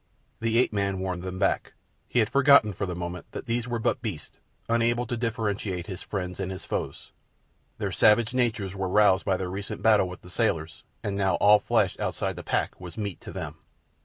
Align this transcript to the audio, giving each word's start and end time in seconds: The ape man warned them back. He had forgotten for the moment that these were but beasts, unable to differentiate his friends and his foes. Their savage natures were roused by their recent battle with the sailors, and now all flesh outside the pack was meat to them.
The 0.39 0.57
ape 0.57 0.73
man 0.73 0.97
warned 0.97 1.21
them 1.21 1.37
back. 1.37 1.73
He 2.07 2.17
had 2.17 2.27
forgotten 2.31 2.73
for 2.73 2.87
the 2.87 2.95
moment 2.95 3.31
that 3.33 3.45
these 3.45 3.67
were 3.67 3.77
but 3.77 4.01
beasts, 4.01 4.35
unable 4.67 5.05
to 5.05 5.15
differentiate 5.15 5.85
his 5.85 6.01
friends 6.01 6.39
and 6.39 6.51
his 6.51 6.65
foes. 6.65 7.11
Their 7.77 7.91
savage 7.91 8.33
natures 8.33 8.73
were 8.73 8.89
roused 8.89 9.25
by 9.25 9.37
their 9.37 9.47
recent 9.51 9.83
battle 9.83 10.09
with 10.09 10.21
the 10.23 10.29
sailors, 10.31 10.81
and 11.03 11.15
now 11.15 11.35
all 11.35 11.59
flesh 11.59 11.99
outside 11.99 12.35
the 12.35 12.41
pack 12.43 12.81
was 12.81 12.97
meat 12.97 13.21
to 13.21 13.31
them. 13.31 13.57